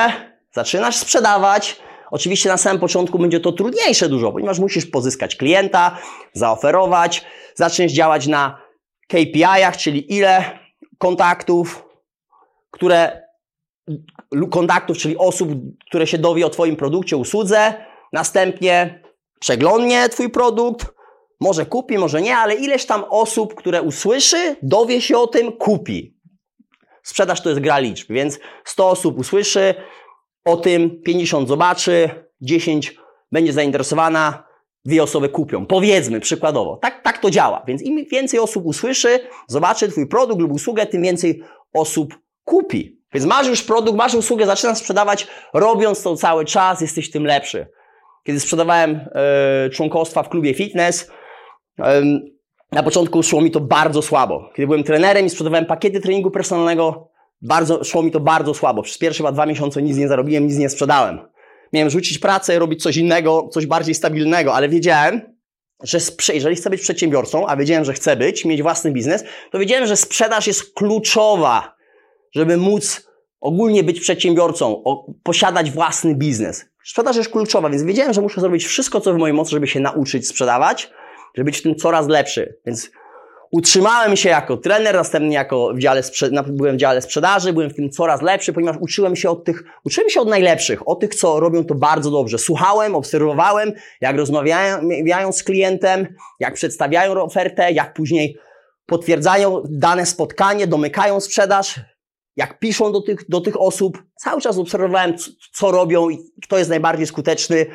zaczynasz 0.52 0.96
sprzedawać. 0.96 1.80
Oczywiście 2.10 2.48
na 2.48 2.56
samym 2.56 2.80
początku 2.80 3.18
będzie 3.18 3.40
to 3.40 3.52
trudniejsze 3.52 4.08
dużo, 4.08 4.32
ponieważ 4.32 4.58
musisz 4.58 4.86
pozyskać 4.86 5.36
klienta, 5.36 5.98
zaoferować, 6.32 7.24
zaczniesz 7.54 7.92
działać 7.92 8.26
na 8.26 8.62
KPI-ach, 9.08 9.76
czyli 9.76 10.16
ile 10.16 10.58
kontaktów, 10.98 11.84
które 12.70 13.22
kontaktów, 14.50 14.98
czyli 14.98 15.18
osób, 15.18 15.50
które 15.88 16.06
się 16.06 16.18
dowie 16.18 16.46
o 16.46 16.50
Twoim 16.50 16.76
produkcie, 16.76 17.16
usłudze, 17.16 17.74
następnie 18.12 19.02
przeglądnie 19.40 20.08
Twój 20.08 20.30
produkt, 20.30 20.86
może 21.40 21.66
kupi, 21.66 21.98
może 21.98 22.22
nie, 22.22 22.36
ale 22.36 22.54
ileś 22.54 22.86
tam 22.86 23.04
osób, 23.10 23.54
które 23.54 23.82
usłyszy, 23.82 24.56
dowie 24.62 25.00
się 25.00 25.18
o 25.18 25.26
tym, 25.26 25.52
kupi. 25.52 26.16
Sprzedaż 27.02 27.40
to 27.40 27.48
jest 27.48 27.60
gra 27.60 27.78
liczb, 27.78 28.12
więc 28.12 28.38
100 28.64 28.88
osób 28.90 29.18
usłyszy 29.18 29.74
o 30.44 30.56
tym, 30.56 31.02
50 31.02 31.48
zobaczy, 31.48 32.10
10 32.40 32.96
będzie 33.32 33.52
zainteresowana, 33.52 34.44
dwie 34.84 35.02
osoby 35.02 35.28
kupią. 35.28 35.66
Powiedzmy 35.66 36.20
przykładowo. 36.20 36.76
Tak, 36.76 37.02
tak 37.02 37.18
to 37.18 37.30
działa. 37.30 37.62
Więc 37.66 37.82
im 37.82 38.04
więcej 38.04 38.40
osób 38.40 38.66
usłyszy, 38.66 39.20
zobaczy 39.46 39.88
Twój 39.88 40.08
produkt 40.08 40.40
lub 40.40 40.52
usługę, 40.52 40.86
tym 40.86 41.02
więcej 41.02 41.42
osób 41.72 42.14
kupi. 42.44 43.02
Więc 43.14 43.26
masz 43.26 43.48
już 43.48 43.62
produkt, 43.62 43.98
masz 43.98 44.14
usługę, 44.14 44.46
zaczynasz 44.46 44.78
sprzedawać, 44.78 45.26
robiąc 45.54 46.02
to 46.02 46.16
cały 46.16 46.44
czas, 46.44 46.80
jesteś 46.80 47.10
tym 47.10 47.26
lepszy. 47.26 47.66
Kiedy 48.24 48.40
sprzedawałem 48.40 49.00
e, 49.14 49.70
członkostwa 49.70 50.22
w 50.22 50.28
klubie 50.28 50.54
fitness, 50.54 51.10
e, 51.78 52.02
na 52.72 52.82
początku 52.82 53.22
szło 53.22 53.40
mi 53.40 53.50
to 53.50 53.60
bardzo 53.60 54.02
słabo. 54.02 54.50
Kiedy 54.54 54.66
byłem 54.66 54.84
trenerem 54.84 55.26
i 55.26 55.30
sprzedawałem 55.30 55.66
pakiety 55.66 56.00
treningu 56.00 56.30
personalnego, 56.30 57.08
bardzo, 57.42 57.84
szło 57.84 58.02
mi 58.02 58.10
to 58.10 58.20
bardzo 58.20 58.54
słabo. 58.54 58.82
Przez 58.82 58.98
pierwsze 58.98 59.18
chyba 59.18 59.32
dwa 59.32 59.46
miesiące 59.46 59.82
nic 59.82 59.96
nie 59.96 60.08
zarobiłem, 60.08 60.46
nic 60.46 60.58
nie 60.58 60.68
sprzedałem. 60.68 61.31
Miałem 61.72 61.90
rzucić 61.90 62.18
pracę, 62.18 62.58
robić 62.58 62.82
coś 62.82 62.96
innego, 62.96 63.48
coś 63.52 63.66
bardziej 63.66 63.94
stabilnego, 63.94 64.54
ale 64.54 64.68
wiedziałem, 64.68 65.20
że 65.82 65.98
jeżeli 66.34 66.56
chcę 66.56 66.70
być 66.70 66.80
przedsiębiorcą, 66.80 67.46
a 67.46 67.56
wiedziałem, 67.56 67.84
że 67.84 67.92
chcę 67.92 68.16
być, 68.16 68.44
mieć 68.44 68.62
własny 68.62 68.92
biznes, 68.92 69.24
to 69.50 69.58
wiedziałem, 69.58 69.86
że 69.86 69.96
sprzedaż 69.96 70.46
jest 70.46 70.74
kluczowa, 70.74 71.76
żeby 72.34 72.56
móc 72.56 73.08
ogólnie 73.40 73.84
być 73.84 74.00
przedsiębiorcą, 74.00 74.82
posiadać 75.22 75.70
własny 75.70 76.14
biznes. 76.14 76.64
Sprzedaż 76.84 77.16
jest 77.16 77.30
kluczowa, 77.30 77.70
więc 77.70 77.82
wiedziałem, 77.82 78.12
że 78.12 78.20
muszę 78.20 78.40
zrobić 78.40 78.64
wszystko, 78.64 79.00
co 79.00 79.12
w 79.14 79.16
mojej 79.16 79.34
mocy, 79.34 79.50
żeby 79.50 79.68
się 79.68 79.80
nauczyć 79.80 80.28
sprzedawać, 80.28 80.90
żeby 81.34 81.44
być 81.44 81.58
w 81.58 81.62
tym 81.62 81.74
coraz 81.74 82.08
lepszy. 82.08 82.58
Więc 82.66 82.90
utrzymałem 83.52 84.16
się 84.16 84.28
jako 84.28 84.56
trener, 84.56 84.94
następnie 84.94 85.34
jako 85.34 85.72
w 85.74 85.78
dziale 85.78 86.02
byłem 86.46 86.76
w 86.76 86.78
dziale 86.78 87.02
sprzedaży, 87.02 87.52
byłem 87.52 87.70
w 87.70 87.74
tym 87.74 87.90
coraz 87.90 88.22
lepszy, 88.22 88.52
ponieważ 88.52 88.76
uczyłem 88.80 89.16
się 89.16 89.30
od 89.30 89.44
tych, 89.44 89.64
uczyłem 89.84 90.10
się 90.10 90.20
od 90.20 90.28
najlepszych, 90.28 90.88
od 90.88 91.00
tych, 91.00 91.14
co 91.14 91.40
robią 91.40 91.64
to 91.64 91.74
bardzo 91.74 92.10
dobrze. 92.10 92.38
Słuchałem, 92.38 92.94
obserwowałem, 92.94 93.72
jak 94.00 94.16
rozmawiają 94.16 95.32
z 95.32 95.42
klientem, 95.42 96.14
jak 96.40 96.54
przedstawiają 96.54 97.22
ofertę, 97.22 97.72
jak 97.72 97.94
później 97.94 98.38
potwierdzają 98.86 99.62
dane 99.70 100.06
spotkanie, 100.06 100.66
domykają 100.66 101.20
sprzedaż, 101.20 101.80
jak 102.36 102.58
piszą 102.58 102.92
do 102.92 103.00
tych, 103.02 103.28
do 103.28 103.40
tych 103.40 103.60
osób, 103.60 104.02
cały 104.16 104.40
czas 104.40 104.58
obserwowałem, 104.58 105.18
co, 105.18 105.30
co 105.52 105.70
robią 105.70 106.10
i 106.10 106.18
kto 106.42 106.58
jest 106.58 106.70
najbardziej 106.70 107.06
skuteczny 107.06 107.66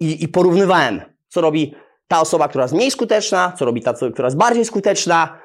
i, 0.00 0.24
i 0.24 0.28
porównywałem, 0.28 1.02
co 1.28 1.40
robi 1.40 1.74
ta 2.08 2.20
osoba, 2.20 2.48
która 2.48 2.64
jest 2.64 2.74
mniej 2.74 2.90
skuteczna, 2.90 3.52
co 3.58 3.64
robi 3.64 3.82
ta, 3.82 3.92
która 3.92 4.26
jest 4.26 4.36
bardziej 4.36 4.64
skuteczna. 4.64 5.38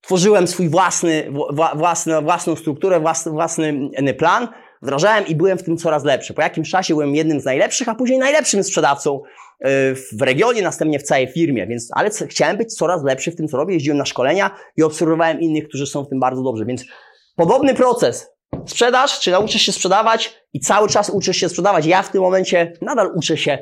Tworzyłem 0.00 0.46
swój 0.46 0.68
własny, 0.68 1.32
własny, 1.74 2.22
własną 2.22 2.56
strukturę, 2.56 3.00
własny, 3.00 3.32
własny 3.32 3.90
plan, 4.18 4.48
wdrażałem 4.82 5.26
i 5.26 5.34
byłem 5.34 5.58
w 5.58 5.62
tym 5.62 5.76
coraz 5.76 6.04
lepszy. 6.04 6.34
Po 6.34 6.42
jakimś 6.42 6.70
czasie 6.70 6.94
byłem 6.94 7.14
jednym 7.14 7.40
z 7.40 7.44
najlepszych, 7.44 7.88
a 7.88 7.94
później 7.94 8.18
najlepszym 8.18 8.64
sprzedawcą 8.64 9.20
y, 9.20 9.68
w 10.18 10.22
regionie, 10.22 10.62
następnie 10.62 10.98
w 10.98 11.02
całej 11.02 11.28
firmie, 11.32 11.66
więc, 11.66 11.88
ale 11.92 12.10
chciałem 12.28 12.56
być 12.56 12.74
coraz 12.74 13.04
lepszy 13.04 13.30
w 13.30 13.36
tym, 13.36 13.48
co 13.48 13.56
robię. 13.56 13.74
Jeździłem 13.74 13.98
na 13.98 14.04
szkolenia 14.04 14.50
i 14.76 14.82
obserwowałem 14.82 15.40
innych, 15.40 15.68
którzy 15.68 15.86
są 15.86 16.04
w 16.04 16.08
tym 16.08 16.20
bardzo 16.20 16.42
dobrze, 16.42 16.64
więc 16.64 16.84
Podobny 17.36 17.74
proces. 17.74 18.30
Sprzedaż, 18.66 19.20
czy 19.20 19.30
nauczysz 19.30 19.62
się 19.62 19.72
sprzedawać 19.72 20.34
i 20.52 20.60
cały 20.60 20.88
czas 20.88 21.10
uczysz 21.10 21.36
się 21.36 21.48
sprzedawać. 21.48 21.86
Ja 21.86 22.02
w 22.02 22.10
tym 22.10 22.22
momencie 22.22 22.72
nadal 22.82 23.10
uczę 23.14 23.36
się 23.36 23.58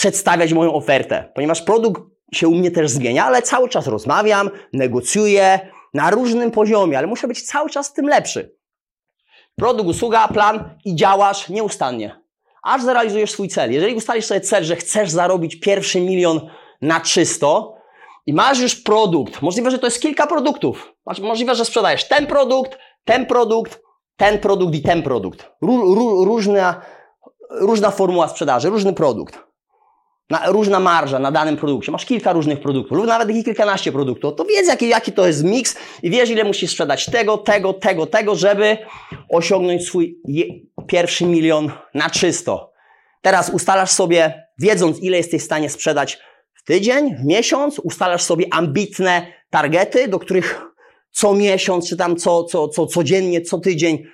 przedstawiać 0.00 0.52
moją 0.52 0.74
ofertę, 0.74 1.32
ponieważ 1.34 1.62
produkt 1.62 2.02
się 2.32 2.48
u 2.48 2.54
mnie 2.54 2.70
też 2.70 2.90
zmienia, 2.90 3.24
ale 3.24 3.42
cały 3.42 3.68
czas 3.68 3.86
rozmawiam, 3.86 4.50
negocjuję 4.72 5.60
na 5.94 6.10
różnym 6.10 6.50
poziomie, 6.50 6.98
ale 6.98 7.06
muszę 7.06 7.28
być 7.28 7.42
cały 7.42 7.70
czas 7.70 7.92
tym 7.92 8.08
lepszy. 8.08 8.56
Produkt, 9.56 9.90
usługa, 9.90 10.28
plan 10.28 10.74
i 10.84 10.96
działasz 10.96 11.48
nieustannie, 11.48 12.20
aż 12.62 12.82
zrealizujesz 12.82 13.30
swój 13.30 13.48
cel. 13.48 13.72
Jeżeli 13.72 13.94
ustalisz 13.94 14.24
sobie 14.24 14.40
cel, 14.40 14.64
że 14.64 14.76
chcesz 14.76 15.10
zarobić 15.10 15.60
pierwszy 15.60 16.00
milion 16.00 16.50
na 16.82 17.00
czysto, 17.00 17.74
i 18.26 18.32
masz 18.32 18.60
już 18.60 18.76
produkt, 18.76 19.42
możliwe, 19.42 19.70
że 19.70 19.78
to 19.78 19.86
jest 19.86 20.02
kilka 20.02 20.26
produktów, 20.26 20.94
możliwe, 21.22 21.54
że 21.54 21.64
sprzedajesz 21.64 22.08
ten 22.08 22.26
produkt, 22.26 22.78
ten 23.04 23.26
produkt, 23.26 23.80
ten 24.16 24.38
produkt 24.38 24.74
i 24.74 24.82
ten 24.82 25.02
produkt. 25.02 25.50
Ró, 25.62 25.94
ró, 25.94 26.24
różna, 26.24 26.80
różna 27.50 27.90
formuła 27.90 28.28
sprzedaży, 28.28 28.70
różny 28.70 28.92
produkt. 28.92 29.49
Na, 30.30 30.50
różna 30.50 30.80
marża 30.80 31.18
na 31.18 31.32
danym 31.32 31.56
produkcie, 31.56 31.92
masz 31.92 32.06
kilka 32.06 32.32
różnych 32.32 32.60
produktów, 32.60 32.98
lub 32.98 33.06
nawet 33.06 33.30
i 33.30 33.44
kilkanaście 33.44 33.92
produktów, 33.92 34.34
to 34.36 34.44
wiedz 34.44 34.68
jaki, 34.68 34.88
jaki 34.88 35.12
to 35.12 35.26
jest 35.26 35.44
miks 35.44 35.76
i 36.02 36.10
wiesz 36.10 36.30
ile 36.30 36.44
musisz 36.44 36.70
sprzedać 36.70 37.06
tego, 37.06 37.38
tego, 37.38 37.72
tego, 37.72 38.06
tego, 38.06 38.34
żeby 38.34 38.78
osiągnąć 39.28 39.86
swój 39.86 40.20
je, 40.24 40.44
pierwszy 40.86 41.24
milion 41.24 41.72
na 41.94 42.10
czysto. 42.10 42.72
Teraz 43.22 43.50
ustalasz 43.50 43.90
sobie, 43.90 44.48
wiedząc 44.58 45.02
ile 45.02 45.16
jesteś 45.16 45.42
w 45.42 45.44
stanie 45.44 45.70
sprzedać 45.70 46.18
w 46.54 46.64
tydzień, 46.64 47.16
w 47.16 47.24
miesiąc, 47.24 47.78
ustalasz 47.78 48.22
sobie 48.22 48.46
ambitne 48.50 49.26
targety, 49.50 50.08
do 50.08 50.18
których 50.18 50.62
co 51.10 51.34
miesiąc, 51.34 51.88
czy 51.88 51.96
tam 51.96 52.16
co, 52.16 52.44
co, 52.44 52.68
co 52.68 52.86
codziennie, 52.86 53.40
co 53.40 53.58
tydzień 53.58 54.04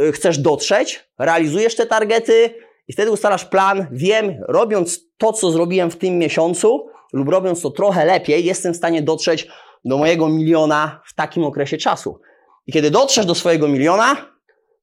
y, 0.00 0.12
chcesz 0.12 0.38
dotrzeć, 0.38 1.04
realizujesz 1.18 1.76
te 1.76 1.86
targety, 1.86 2.54
i 2.92 2.94
wtedy 2.94 3.10
ustalasz 3.10 3.44
plan, 3.44 3.86
wiem, 3.92 4.34
robiąc 4.48 5.00
to, 5.18 5.32
co 5.32 5.50
zrobiłem 5.50 5.90
w 5.90 5.96
tym 5.96 6.18
miesiącu, 6.18 6.86
lub 7.12 7.28
robiąc 7.28 7.62
to 7.62 7.70
trochę 7.70 8.04
lepiej, 8.04 8.44
jestem 8.44 8.74
w 8.74 8.76
stanie 8.76 9.02
dotrzeć 9.02 9.48
do 9.84 9.98
mojego 9.98 10.28
miliona 10.28 11.00
w 11.06 11.14
takim 11.14 11.44
okresie 11.44 11.76
czasu. 11.76 12.20
I 12.66 12.72
kiedy 12.72 12.90
dotrzesz 12.90 13.26
do 13.26 13.34
swojego 13.34 13.68
miliona, 13.68 14.16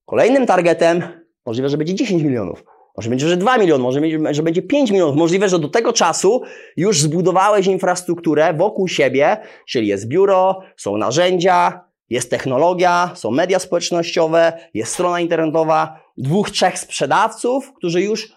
kolejnym 0.05 0.45
targetem 0.45 1.03
możliwe, 1.45 1.69
że 1.69 1.77
będzie 1.77 1.95
10 1.95 2.23
milionów. 2.23 2.63
Może 2.97 3.09
będzie, 3.09 3.27
że 3.27 3.37
2 3.37 3.57
miliony, 3.57 3.83
może 3.83 4.01
będzie, 4.01 4.19
że 4.31 4.43
będzie 4.43 4.61
5 4.61 4.91
milionów. 4.91 5.15
Możliwe, 5.15 5.49
że 5.49 5.59
do 5.59 5.69
tego 5.69 5.93
czasu 5.93 6.41
już 6.77 7.01
zbudowałeś 7.01 7.67
infrastrukturę 7.67 8.53
wokół 8.53 8.87
siebie, 8.87 9.37
czyli 9.67 9.87
jest 9.87 10.07
biuro, 10.07 10.61
są 10.77 10.97
narzędzia, 10.97 11.88
jest 12.09 12.29
technologia, 12.29 13.11
są 13.15 13.31
media 13.31 13.59
społecznościowe, 13.59 14.69
jest 14.73 14.93
strona 14.93 15.19
internetowa, 15.19 15.99
dwóch, 16.17 16.51
trzech 16.51 16.79
sprzedawców, 16.79 17.73
którzy 17.73 18.01
już 18.01 18.33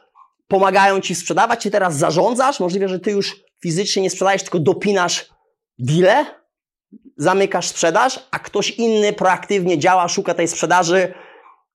pomagają 0.48 1.00
ci 1.00 1.14
sprzedawać, 1.14 1.62
ty 1.62 1.70
teraz 1.70 1.96
zarządzasz, 1.96 2.60
możliwe, 2.60 2.88
że 2.88 3.00
ty 3.00 3.10
już 3.10 3.36
fizycznie 3.62 4.02
nie 4.02 4.10
sprzedajesz, 4.10 4.42
tylko 4.42 4.58
dopinasz 4.58 5.26
deale, 5.78 6.26
zamykasz 7.16 7.68
sprzedaż, 7.68 8.20
a 8.30 8.38
ktoś 8.38 8.70
inny 8.70 9.12
proaktywnie 9.12 9.78
działa, 9.78 10.08
szuka 10.08 10.34
tej 10.34 10.48
sprzedaży, 10.48 11.14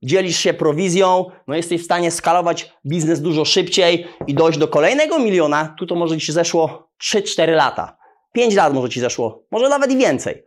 dzielisz 0.04 0.38
się 0.38 0.54
prowizją, 0.54 1.26
no 1.48 1.56
jesteś 1.56 1.82
w 1.82 1.86
stanie 1.86 2.12
skalować 2.12 2.74
biznes 2.86 3.22
dużo 3.22 3.46
szybciej 3.46 4.08
i 4.28 4.34
dojść 4.34 4.60
do 4.60 4.68
kolejnego 4.68 5.20
miliona, 5.20 5.76
tu 5.80 5.86
to 5.86 5.96
może 5.96 6.18
ci 6.18 6.32
zeszło 6.32 6.90
3-4 7.04 7.56
lata. 7.56 7.98
5 8.34 8.56
lat 8.56 8.74
może 8.74 8.90
ci 8.90 9.00
zeszło, 9.00 9.44
może 9.52 9.70
nawet 9.70 9.92
i 9.92 9.98
więcej. 9.98 10.44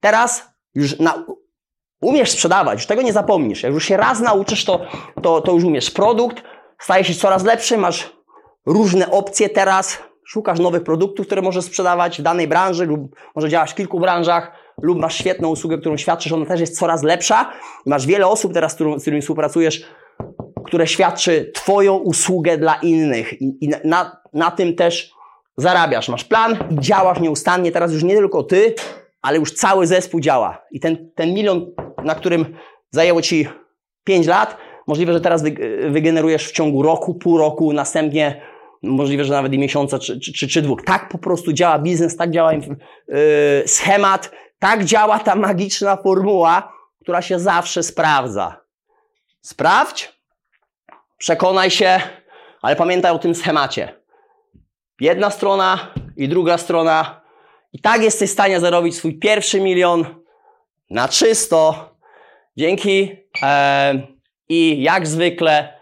Teraz 0.00 0.53
już 0.74 0.98
na, 0.98 1.24
umiesz 2.00 2.30
sprzedawać, 2.30 2.78
już 2.78 2.86
tego 2.86 3.02
nie 3.02 3.12
zapomnisz. 3.12 3.62
Jak 3.62 3.72
już 3.72 3.84
się 3.84 3.96
raz 3.96 4.20
nauczysz, 4.20 4.64
to, 4.64 4.80
to, 5.22 5.40
to 5.40 5.52
już 5.52 5.64
umiesz. 5.64 5.90
Produkt 5.90 6.42
staje 6.78 7.04
się 7.04 7.14
coraz 7.14 7.44
lepszy, 7.44 7.78
masz 7.78 8.12
różne 8.66 9.10
opcje 9.10 9.48
teraz, 9.48 9.98
szukasz 10.26 10.58
nowych 10.58 10.84
produktów, 10.84 11.26
które 11.26 11.42
możesz 11.42 11.64
sprzedawać 11.64 12.18
w 12.18 12.22
danej 12.22 12.48
branży 12.48 12.86
lub 12.86 13.16
może 13.34 13.48
działasz 13.48 13.72
w 13.72 13.74
kilku 13.74 14.00
branżach 14.00 14.52
lub 14.82 14.98
masz 14.98 15.18
świetną 15.18 15.48
usługę, 15.48 15.78
którą 15.78 15.96
świadczysz, 15.96 16.32
ona 16.32 16.46
też 16.46 16.60
jest 16.60 16.78
coraz 16.78 17.02
lepsza. 17.02 17.50
Masz 17.86 18.06
wiele 18.06 18.26
osób 18.26 18.54
teraz, 18.54 18.72
z, 18.72 18.74
którym, 18.74 18.98
z 18.98 19.02
którymi 19.02 19.22
współpracujesz, 19.22 19.84
które 20.66 20.86
świadczy 20.86 21.50
Twoją 21.54 21.96
usługę 21.96 22.58
dla 22.58 22.74
innych 22.74 23.42
i, 23.42 23.64
i 23.64 23.68
na, 23.84 24.20
na 24.32 24.50
tym 24.50 24.76
też 24.76 25.12
zarabiasz. 25.56 26.08
Masz 26.08 26.24
plan 26.24 26.56
i 26.70 26.80
działasz 26.80 27.20
nieustannie. 27.20 27.72
Teraz 27.72 27.92
już 27.92 28.02
nie 28.02 28.14
tylko 28.14 28.42
Ty, 28.42 28.74
ale 29.24 29.38
już 29.38 29.52
cały 29.52 29.86
zespół 29.86 30.20
działa. 30.20 30.62
I 30.70 30.80
ten, 30.80 31.10
ten 31.14 31.34
milion, 31.34 31.66
na 32.04 32.14
którym 32.14 32.56
zajęło 32.90 33.22
Ci 33.22 33.48
5 34.04 34.26
lat, 34.26 34.56
możliwe, 34.86 35.12
że 35.12 35.20
teraz 35.20 35.42
wygenerujesz 35.88 36.48
w 36.48 36.52
ciągu 36.52 36.82
roku, 36.82 37.14
pół 37.14 37.38
roku, 37.38 37.72
następnie 37.72 38.42
możliwe, 38.82 39.24
że 39.24 39.32
nawet 39.32 39.52
i 39.52 39.58
miesiąca 39.58 39.98
czy, 39.98 40.20
czy, 40.20 40.48
czy 40.48 40.62
dwóch. 40.62 40.82
Tak 40.82 41.08
po 41.08 41.18
prostu 41.18 41.52
działa 41.52 41.78
biznes, 41.78 42.16
tak 42.16 42.30
działa 42.30 42.52
yy, 42.52 42.64
schemat, 43.66 44.30
tak 44.58 44.84
działa 44.84 45.18
ta 45.18 45.34
magiczna 45.34 45.96
formuła, 45.96 46.72
która 47.02 47.22
się 47.22 47.38
zawsze 47.38 47.82
sprawdza. 47.82 48.60
Sprawdź, 49.40 50.12
przekonaj 51.18 51.70
się, 51.70 52.00
ale 52.62 52.76
pamiętaj 52.76 53.12
o 53.12 53.18
tym 53.18 53.34
schemacie. 53.34 54.00
Jedna 55.00 55.30
strona 55.30 55.78
i 56.16 56.28
druga 56.28 56.58
strona 56.58 57.23
i 57.74 57.78
tak 57.78 58.02
jesteś 58.02 58.30
w 58.30 58.32
stanie 58.32 58.60
zarobić 58.60 58.96
swój 58.96 59.18
pierwszy 59.18 59.60
milion 59.60 60.04
na 60.90 61.08
czysto. 61.08 61.90
Dzięki. 62.56 63.16
E, 63.42 63.94
I 64.48 64.82
jak 64.82 65.06
zwykle 65.06 65.80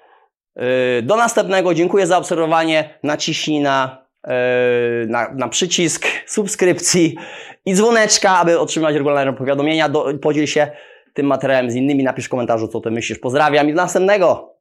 e, 0.56 1.02
do 1.02 1.16
następnego. 1.16 1.74
Dziękuję 1.74 2.06
za 2.06 2.18
obserwowanie. 2.18 2.98
Naciśnij 3.02 3.60
na, 3.60 4.06
e, 4.24 4.36
na, 5.06 5.32
na, 5.34 5.48
przycisk 5.48 6.06
subskrypcji 6.26 7.16
i 7.66 7.74
dzwoneczka, 7.74 8.38
aby 8.38 8.60
otrzymać 8.60 8.94
regularne 8.94 9.32
powiadomienia. 9.32 9.88
Do, 9.88 10.06
podziel 10.22 10.46
się 10.46 10.70
tym 11.14 11.26
materiałem 11.26 11.70
z 11.70 11.74
innymi. 11.74 12.04
Napisz 12.04 12.26
w 12.26 12.28
komentarzu, 12.28 12.68
co 12.68 12.80
ty 12.80 12.90
myślisz. 12.90 13.18
Pozdrawiam 13.18 13.68
i 13.68 13.72
do 13.72 13.76
następnego. 13.76 14.51